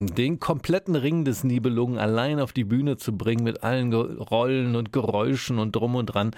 [0.00, 4.92] den kompletten Ring des Nibelungen allein auf die Bühne zu bringen mit allen Rollen und
[4.92, 6.30] Geräuschen und drum und dran,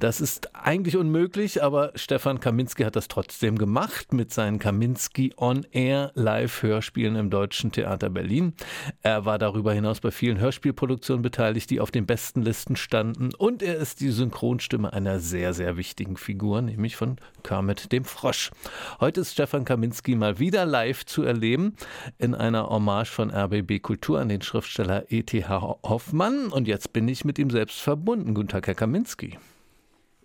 [0.00, 5.64] das ist eigentlich unmöglich, aber Stefan Kaminski hat das trotzdem gemacht mit seinen Kaminski On
[5.70, 8.54] Air Live Hörspielen im Deutschen Theater Berlin.
[9.02, 13.62] Er war darüber hinaus bei vielen Hörspielproduktionen beteiligt, die auf den besten Listen standen und
[13.62, 18.50] er ist die Synchronstimme einer sehr, sehr wichtigen Figur, nämlich von Kermit dem Frosch.
[18.98, 21.76] Heute ist Stefan Kaminski mal wieder live zu erleben
[22.18, 25.78] in einer Hommage Hommage von RBB Kultur an den Schriftsteller E.T.H.
[25.82, 26.48] Hoffmann.
[26.48, 28.34] Und jetzt bin ich mit ihm selbst verbunden.
[28.34, 29.38] Guten Tag, Herr Kaminski.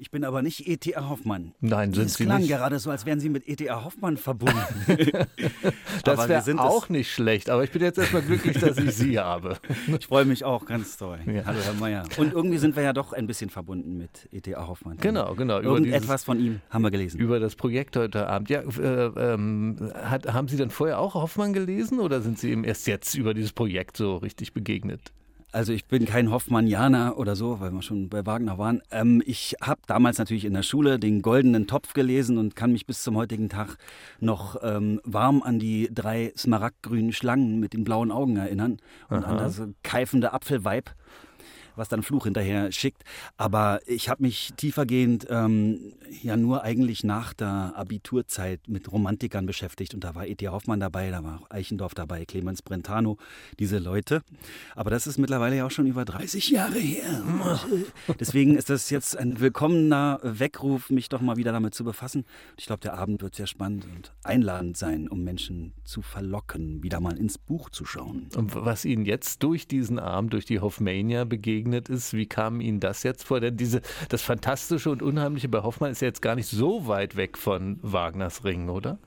[0.01, 1.09] Ich bin aber nicht E.T.A.
[1.09, 1.53] Hoffmann.
[1.59, 2.47] Nein, sind das Sie klang nicht.
[2.47, 3.83] gerade so, als wären Sie mit E.T.A.
[3.83, 4.55] Hoffmann verbunden.
[6.05, 9.57] das wäre auch nicht schlecht, aber ich bin jetzt erstmal glücklich, dass ich Sie habe.
[9.87, 11.19] Ich freue mich auch, ganz toll.
[11.25, 11.43] Ja.
[11.43, 12.05] Hallo, Herr Mayer.
[12.15, 14.67] Und irgendwie sind wir ja doch ein bisschen verbunden mit E.T.A.
[14.67, 14.95] Hoffmann.
[14.99, 15.59] Genau, genau.
[15.59, 17.19] Irgendetwas von ihm haben wir gelesen.
[17.19, 18.49] Über das Projekt heute Abend.
[18.49, 22.63] Ja, äh, ähm, hat, haben Sie denn vorher auch Hoffmann gelesen oder sind Sie ihm
[22.63, 25.11] erst jetzt über dieses Projekt so richtig begegnet?
[25.51, 28.83] Also ich bin kein Hoffmannianer oder so, weil wir schon bei Wagner waren.
[28.91, 32.85] Ähm, ich habe damals natürlich in der Schule den goldenen Topf gelesen und kann mich
[32.85, 33.77] bis zum heutigen Tag
[34.19, 38.77] noch ähm, warm an die drei smaragdgrünen Schlangen mit den blauen Augen erinnern
[39.09, 39.31] und Aha.
[39.31, 40.91] an das keifende Apfelweib
[41.75, 43.03] was dann Fluch hinterher schickt.
[43.37, 49.93] Aber ich habe mich tiefergehend ähm, ja nur eigentlich nach der Abiturzeit mit Romantikern beschäftigt.
[49.93, 50.47] Und da war E.T.
[50.47, 53.17] Hoffmann dabei, da war auch Eichendorff dabei, Clemens Brentano,
[53.59, 54.21] diese Leute.
[54.75, 57.23] Aber das ist mittlerweile ja auch schon über 30 Jahre her.
[58.19, 62.25] Deswegen ist das jetzt ein willkommener Weckruf, mich doch mal wieder damit zu befassen.
[62.57, 66.99] Ich glaube, der Abend wird sehr spannend und einladend sein, um Menschen zu verlocken, wieder
[66.99, 68.27] mal ins Buch zu schauen.
[68.35, 72.79] Und was Ihnen jetzt durch diesen Abend, durch die Hoffmania begegnet ist, wie kam Ihnen
[72.79, 73.39] das jetzt vor?
[73.39, 77.15] Denn diese, das Fantastische und Unheimliche bei Hoffmann ist ja jetzt gar nicht so weit
[77.15, 78.97] weg von Wagners Ring, oder?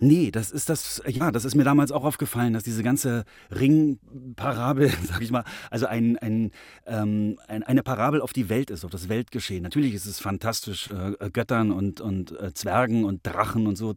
[0.00, 4.90] Nee, das ist das, ja, das ist mir damals auch aufgefallen, dass diese ganze Ringparabel,
[5.02, 6.52] sag ich mal, also ein, ein,
[6.86, 9.62] ähm, ein, eine Parabel auf die Welt ist, auf das Weltgeschehen.
[9.64, 13.94] Natürlich ist es fantastisch, äh, Göttern und, und äh, Zwergen und Drachen und so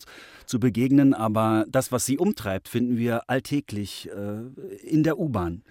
[0.48, 5.62] zu begegnen, aber das, was sie umtreibt, finden wir alltäglich äh, in der U-Bahn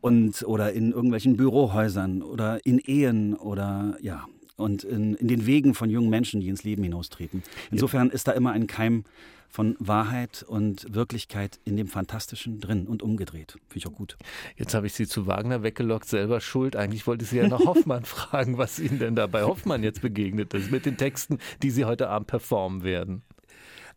[0.00, 4.24] und oder in irgendwelchen Bürohäusern oder in Ehen oder ja,
[4.60, 7.42] und in, in den Wegen von jungen Menschen, die ins Leben hinaustreten.
[7.70, 9.04] Insofern ist da immer ein Keim
[9.50, 13.52] von Wahrheit und Wirklichkeit in dem Fantastischen drin und umgedreht.
[13.68, 14.16] Finde ich auch gut.
[14.56, 16.76] Jetzt habe ich Sie zu Wagner weggelockt, selber schuld.
[16.76, 20.02] Eigentlich wollte ich Sie ja nach Hoffmann fragen, was Ihnen denn da bei Hoffmann jetzt
[20.02, 23.22] begegnet ist, mit den Texten, die Sie heute Abend performen werden.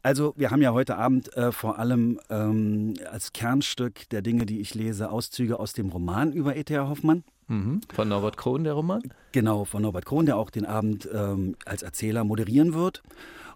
[0.02, 4.60] Also wir haben ja heute Abend äh, vor allem ähm, als Kernstück der Dinge, die
[4.60, 6.90] ich lese, Auszüge aus dem Roman über E.T.A.
[6.90, 7.24] Hoffmann.
[7.54, 7.82] Mhm.
[7.94, 9.02] Von Norbert Krohn, der Roman?
[9.32, 13.04] Genau, von Norbert Krohn, der auch den Abend ähm, als Erzähler moderieren wird.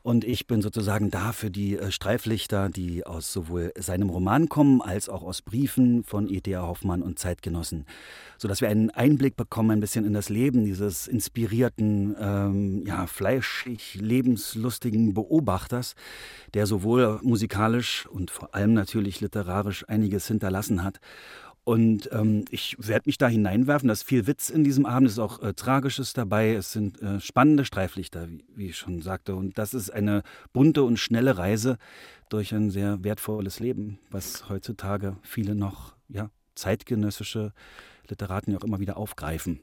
[0.03, 4.81] Und ich bin sozusagen da für die äh, Streiflichter, die aus sowohl seinem Roman kommen,
[4.81, 6.61] als auch aus Briefen von E.T.A.
[6.61, 7.85] Hoffmann und Zeitgenossen.
[8.37, 13.95] Sodass wir einen Einblick bekommen ein bisschen in das Leben dieses inspirierten, ähm, ja, fleischig,
[13.95, 15.95] lebenslustigen Beobachters,
[16.53, 21.01] der sowohl musikalisch und vor allem natürlich literarisch einiges hinterlassen hat.
[21.67, 23.89] Und ähm, ich werde mich da hineinwerfen.
[23.89, 26.53] Da ist viel Witz in diesem Abend, es ist auch äh, Tragisches dabei.
[26.53, 29.35] Es sind äh, spannende Streiflichter, wie, wie, ich schon sagte.
[29.35, 30.23] Und das ist eine
[30.53, 31.77] bunte und schnelle Reise
[32.29, 37.51] durch ein sehr wertvolles Leben, was heutzutage viele noch ja, zeitgenössische
[38.07, 39.59] Literaten ja auch immer wieder aufgreifen.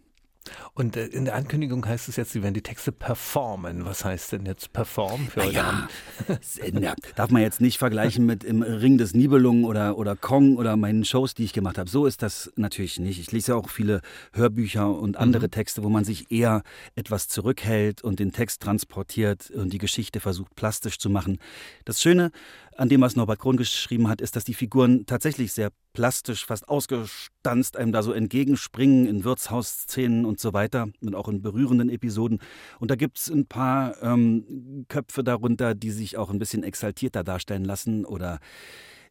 [0.74, 3.84] Und äh, in der Ankündigung heißt es jetzt, Sie werden die Texte performen.
[3.84, 5.88] Was heißt denn jetzt performen für heute ja,
[6.80, 10.76] ja, darf man jetzt nicht vergleichen mit im Ring des Nibelungen oder, oder Kong oder
[10.76, 11.88] meinen Shows, die ich gemacht habe.
[11.88, 13.18] So ist das natürlich nicht.
[13.18, 14.00] Ich lese ja auch viele
[14.32, 15.52] Hörbücher und andere mhm.
[15.52, 16.62] Texte, wo man sich eher
[16.94, 21.38] etwas zurückhält und den Text transportiert und die Geschichte versucht plastisch zu machen.
[21.84, 22.30] Das Schöne
[22.76, 26.68] an dem, was Norbert Krohn geschrieben hat, ist, dass die Figuren tatsächlich sehr plastisch, fast
[26.68, 32.40] ausgestanzt einem da so entgegenspringen in Wirtshausszenen und so weiter und auch in berührenden Episoden.
[32.80, 37.22] Und da gibt es ein paar ähm, Köpfe darunter, die sich auch ein bisschen exaltierter
[37.24, 38.40] darstellen lassen oder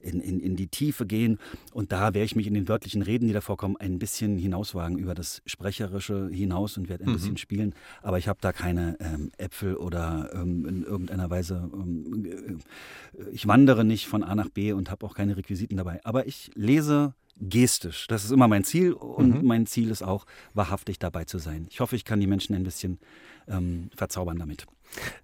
[0.03, 1.39] in, in, in die Tiefe gehen.
[1.71, 4.97] Und da werde ich mich in den wörtlichen Reden, die da vorkommen, ein bisschen hinauswagen
[4.97, 7.13] über das Sprecherische hinaus und werde ein mhm.
[7.13, 7.73] bisschen spielen.
[8.01, 13.47] Aber ich habe da keine ähm, Äpfel oder ähm, in irgendeiner Weise, ähm, äh, ich
[13.47, 15.99] wandere nicht von A nach B und habe auch keine Requisiten dabei.
[16.03, 18.07] Aber ich lese gestisch.
[18.07, 19.47] Das ist immer mein Ziel und mhm.
[19.47, 21.67] mein Ziel ist auch, wahrhaftig dabei zu sein.
[21.69, 22.99] Ich hoffe, ich kann die Menschen ein bisschen
[23.47, 24.65] ähm, verzaubern damit.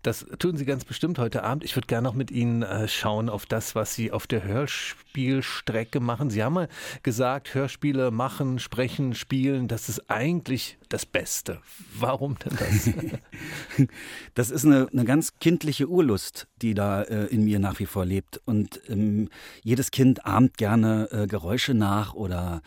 [0.02, 1.64] Das tun Sie ganz bestimmt heute Abend.
[1.64, 6.00] Ich würde gerne noch mit Ihnen äh, schauen auf das, was Sie auf der Hörspielstrecke
[6.00, 6.30] machen.
[6.30, 6.70] Sie haben mal
[7.04, 11.62] gesagt, Hörspiele machen, sprechen, spielen, das ist eigentlich das Beste.
[11.98, 13.88] Warum denn das?
[14.34, 18.06] das ist eine, eine, ganz kindliche Urlust, die da äh, in mir nach wie vor
[18.06, 18.42] lebt.
[18.46, 19.30] Und ähm,
[19.64, 22.62] jedes Kind ahmt gerne äh, Geräusche nach oder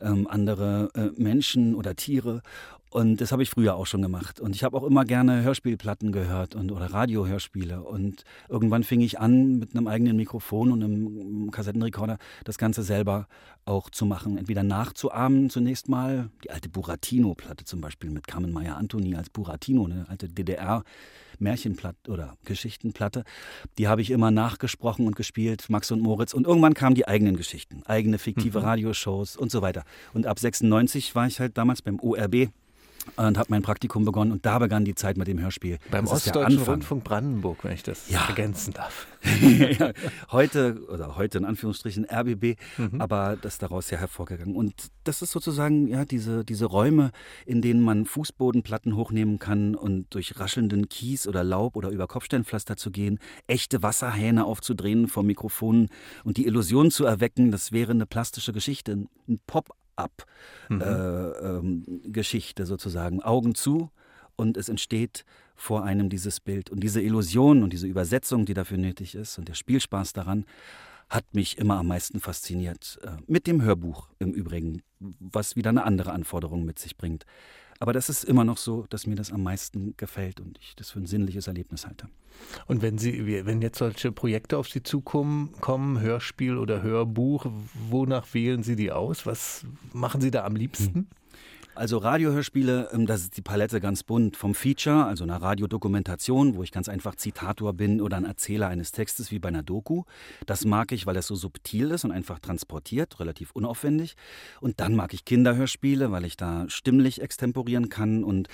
[0.00, 2.42] ähm, andere äh, Menschen oder Tiere.
[2.96, 4.40] Und das habe ich früher auch schon gemacht.
[4.40, 7.82] Und ich habe auch immer gerne Hörspielplatten gehört und oder Radiohörspiele.
[7.82, 13.28] Und irgendwann fing ich an, mit einem eigenen Mikrofon und einem Kassettenrekorder das Ganze selber
[13.66, 14.38] auch zu machen.
[14.38, 19.84] Entweder nachzuahmen zunächst mal, die alte Buratino-Platte zum Beispiel mit Carmen Meyer Antoni als Buratino,
[19.84, 20.82] eine alte DDR.
[21.38, 23.24] Märchenplatte oder Geschichtenplatte.
[23.76, 26.32] Die habe ich immer nachgesprochen und gespielt, Max und Moritz.
[26.32, 28.64] Und irgendwann kamen die eigenen Geschichten, eigene fiktive mhm.
[28.64, 29.84] Radioshows und so weiter.
[30.14, 32.48] Und ab 96 war ich halt damals beim ORB
[33.16, 35.78] und habe mein Praktikum begonnen und da begann die Zeit mit dem Hörspiel.
[35.90, 38.26] Beim das Ostdeutschen Rundfunk Brandenburg, wenn ich das ja.
[38.28, 39.06] ergänzen darf.
[39.78, 39.92] ja,
[40.30, 43.00] heute, oder heute in Anführungsstrichen RBB, mhm.
[43.00, 44.54] aber das daraus ja hervorgegangen.
[44.54, 44.74] Und
[45.04, 47.10] das ist sozusagen ja diese, diese Räume,
[47.44, 52.76] in denen man Fußbodenplatten hochnehmen kann und durch raschelnden Kies oder Laub oder über Kopfsteinpflaster
[52.76, 55.88] zu gehen, echte Wasserhähne aufzudrehen vor Mikrofonen
[56.24, 60.74] und die Illusion zu erwecken, das wäre eine plastische Geschichte, ein Pop Ab-Geschichte
[62.62, 62.66] mhm.
[62.66, 63.22] äh, ähm, sozusagen.
[63.22, 63.90] Augen zu
[64.36, 66.70] und es entsteht vor einem dieses Bild.
[66.70, 70.44] Und diese Illusion und diese Übersetzung, die dafür nötig ist und der Spielspaß daran,
[71.08, 72.98] hat mich immer am meisten fasziniert.
[73.02, 77.24] Äh, mit dem Hörbuch im Übrigen, was wieder eine andere Anforderung mit sich bringt.
[77.78, 80.90] Aber das ist immer noch so, dass mir das am meisten gefällt und ich das
[80.90, 82.08] für ein sinnliches Erlebnis halte.
[82.66, 87.46] Und wenn Sie, wenn jetzt solche Projekte auf Sie zukommen, kommen, Hörspiel oder Hörbuch,
[87.88, 89.26] wonach wählen Sie die aus?
[89.26, 90.94] Was machen Sie da am liebsten?
[90.94, 91.06] Hm.
[91.76, 94.38] Also Radiohörspiele, ähm, das ist die Palette ganz bunt.
[94.38, 98.92] Vom Feature, also einer Radiodokumentation, wo ich ganz einfach Zitator bin oder ein Erzähler eines
[98.92, 100.04] Textes wie bei einer Doku.
[100.46, 104.16] Das mag ich, weil es so subtil ist und einfach transportiert, relativ unaufwendig.
[104.62, 108.48] Und dann mag ich Kinderhörspiele, weil ich da stimmlich extemporieren kann und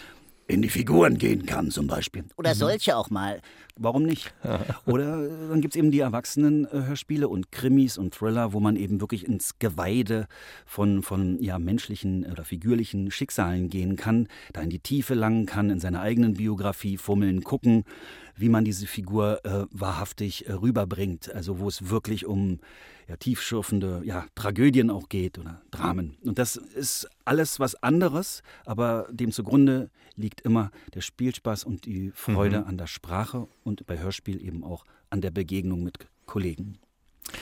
[0.52, 2.25] in die Figuren gehen kann zum Beispiel.
[2.37, 2.58] Oder mhm.
[2.58, 3.40] solche auch mal.
[3.76, 4.34] Warum nicht?
[4.87, 9.00] Oder äh, dann gibt es eben die Erwachsenen-Hörspiele und Krimis und Thriller, wo man eben
[9.00, 10.26] wirklich ins Geweide
[10.66, 15.70] von, von ja, menschlichen oder figürlichen Schicksalen gehen kann, da in die Tiefe langen kann,
[15.70, 17.84] in seiner eigenen Biografie fummeln, gucken,
[18.37, 21.32] wie man diese Figur äh, wahrhaftig äh, rüberbringt.
[21.32, 22.61] Also wo es wirklich um
[23.08, 26.17] ja, tiefschürfende ja, Tragödien auch geht oder Dramen.
[26.25, 32.12] Und das ist alles was anderes, aber dem zugrunde liegt immer der Spielspaß und die
[32.14, 32.67] Freude mhm.
[32.69, 36.78] an der Sprache und bei Hörspiel eben auch an der Begegnung mit Kollegen.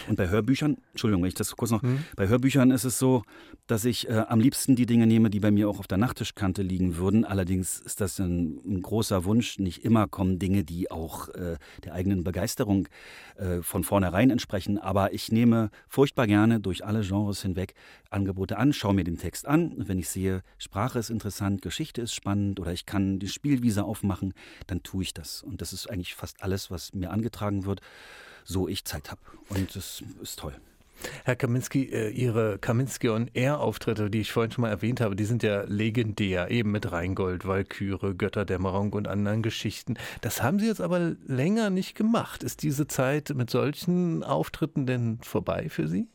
[0.08, 2.04] Und bei Hörbüchern, Entschuldigung, ich das kurz noch, mhm.
[2.16, 3.22] bei Hörbüchern ist es so,
[3.66, 6.62] dass ich äh, am liebsten die Dinge nehme, die bei mir auch auf der Nachttischkante
[6.62, 7.24] liegen würden.
[7.24, 9.58] Allerdings ist das ein, ein großer Wunsch.
[9.58, 12.88] Nicht immer kommen Dinge, die auch äh, der eigenen Begeisterung
[13.36, 14.78] äh, von vornherein entsprechen.
[14.78, 17.74] Aber ich nehme furchtbar gerne durch alle Genres hinweg
[18.10, 19.72] Angebote an, schaue mir den Text an.
[19.72, 23.84] Und wenn ich sehe, Sprache ist interessant, Geschichte ist spannend oder ich kann die Spielwiese
[23.84, 24.34] aufmachen,
[24.66, 25.42] dann tue ich das.
[25.42, 27.80] Und das ist eigentlich fast alles, was mir angetragen wird
[28.44, 29.20] so ich Zeit habe.
[29.48, 30.54] Und das ist toll.
[31.24, 35.16] Herr Kaminski, äh, Ihre Kaminski und Air Auftritte, die ich vorhin schon mal erwähnt habe,
[35.16, 39.96] die sind ja legendär, eben mit Rheingold, Walküre, Götterdämmerung und anderen Geschichten.
[40.20, 42.42] Das haben Sie jetzt aber länger nicht gemacht.
[42.42, 46.06] Ist diese Zeit mit solchen Auftritten denn vorbei für Sie?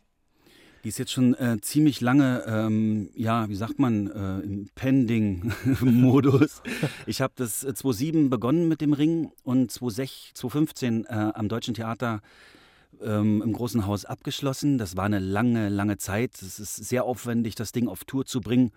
[0.86, 6.62] Die ist jetzt schon äh, ziemlich lange, ähm, ja, wie sagt man, äh, im Pending-Modus.
[7.08, 11.74] ich habe das 2007 äh, begonnen mit dem Ring und 2016, 2015 äh, am Deutschen
[11.74, 12.22] Theater
[13.02, 14.78] ähm, im Großen Haus abgeschlossen.
[14.78, 16.40] Das war eine lange, lange Zeit.
[16.44, 18.72] Es ist sehr aufwendig, das Ding auf Tour zu bringen.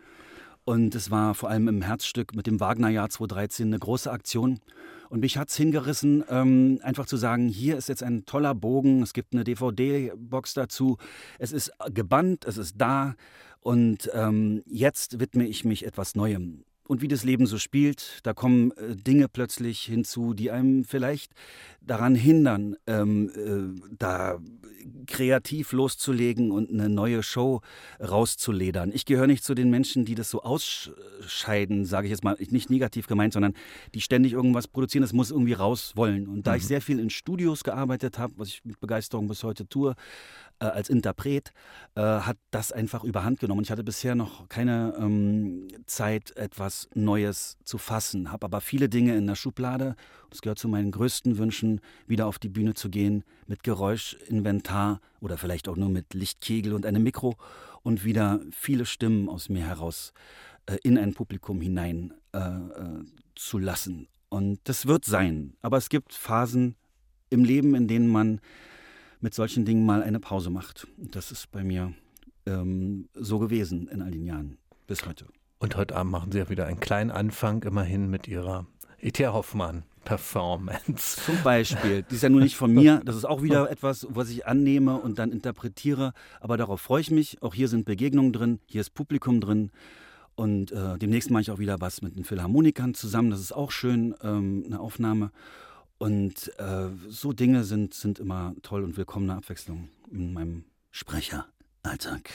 [0.69, 4.61] Und es war vor allem im Herzstück mit dem Wagner-Jahr 2013 eine große Aktion.
[5.09, 9.01] Und mich hat es hingerissen, ähm, einfach zu sagen, hier ist jetzt ein toller Bogen,
[9.01, 10.99] es gibt eine DVD-Box dazu,
[11.39, 13.15] es ist gebannt, es ist da
[13.61, 16.65] und ähm, jetzt widme ich mich etwas Neuem.
[16.89, 21.33] Und wie das Leben so spielt, da kommen äh, Dinge plötzlich hinzu, die einem vielleicht
[21.83, 24.39] daran hindern, ähm, äh, da
[25.07, 27.61] kreativ loszulegen und eine neue Show
[28.01, 28.91] rauszuledern.
[28.95, 32.71] Ich gehöre nicht zu den Menschen, die das so ausscheiden, sage ich jetzt mal, nicht
[32.71, 33.53] negativ gemeint, sondern
[33.95, 36.27] die ständig irgendwas produzieren, das muss irgendwie raus wollen.
[36.27, 36.57] Und da mhm.
[36.57, 39.95] ich sehr viel in Studios gearbeitet habe, was ich mit Begeisterung bis heute tue,
[40.61, 41.53] äh, als Interpret,
[41.95, 43.63] äh, hat das einfach überhand genommen.
[43.63, 49.17] Ich hatte bisher noch keine ähm, Zeit, etwas Neues zu fassen, habe aber viele Dinge
[49.17, 49.95] in der Schublade.
[50.31, 55.39] Das gehört zu meinen größten Wünschen, wieder auf die Bühne zu gehen mit Geräuschinventar oder
[55.39, 57.37] vielleicht auch nur mit Lichtkegel und einem Mikro
[57.83, 60.13] und wieder viele Stimmen aus mir heraus
[60.67, 65.55] äh, in ein Publikum hinein äh, äh zu lassen Und das wird sein.
[65.63, 66.75] Aber es gibt Phasen
[67.31, 68.41] im Leben, in denen man
[69.21, 70.87] mit solchen Dingen mal eine Pause macht.
[70.97, 71.93] Das ist bei mir
[72.47, 75.27] ähm, so gewesen in all den Jahren bis heute.
[75.59, 78.67] Und heute Abend machen Sie ja wieder einen kleinen Anfang immerhin mit Ihrer
[79.01, 79.27] E.T.
[79.27, 79.85] Hoffmann.
[80.05, 81.21] Performance.
[81.21, 82.03] Zum Beispiel.
[82.03, 83.03] Die ist ja nur nicht von mir.
[83.05, 86.15] Das ist auch wieder etwas, was ich annehme und dann interpretiere.
[86.41, 87.43] Aber darauf freue ich mich.
[87.43, 89.71] Auch hier sind Begegnungen drin, hier ist Publikum drin.
[90.35, 93.31] Und äh, demnächst mache ich auch wieder was mit den Philharmonikern zusammen.
[93.31, 95.31] Das ist auch schön, ähm, eine Aufnahme.
[95.99, 102.31] Und äh, so Dinge sind, sind immer toll und willkommene Abwechslung in meinem Sprecheralltag.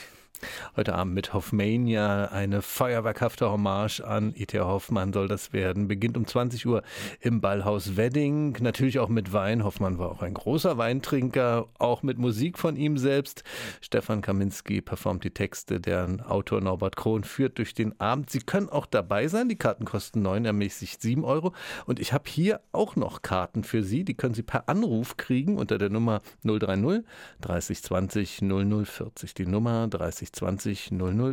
[0.76, 4.58] Heute Abend mit Hoffmania, eine feuerwerkhafte Hommage an E.T.
[4.58, 5.86] Hoffmann soll das werden.
[5.86, 6.82] Beginnt um 20 Uhr
[7.20, 8.56] im Ballhaus Wedding.
[8.60, 9.62] Natürlich auch mit Wein.
[9.62, 13.44] Hoffmann war auch ein großer Weintrinker, auch mit Musik von ihm selbst.
[13.82, 18.30] Stefan Kaminski performt die Texte, deren Autor Norbert Krohn führt durch den Abend.
[18.30, 19.48] Sie können auch dabei sein.
[19.48, 21.52] Die Karten kosten neun, ermäßigt sieben Euro.
[21.86, 24.02] Und ich habe hier auch noch Karten für Sie.
[24.02, 27.04] Die können Sie per Anruf kriegen unter der Nummer 030
[27.42, 29.34] 3020 0040.
[29.34, 30.32] Die Nummer 30
[30.64, 30.92] 20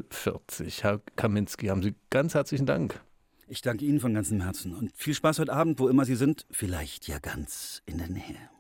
[0.09, 0.83] 0040.
[0.83, 3.01] Herr Kaminski, haben Sie ganz herzlichen Dank.
[3.47, 6.45] Ich danke Ihnen von ganzem Herzen und viel Spaß heute Abend, wo immer Sie sind,
[6.51, 8.51] vielleicht ja ganz in der Nähe.